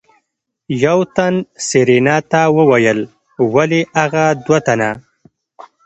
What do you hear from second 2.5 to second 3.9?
وويل ولې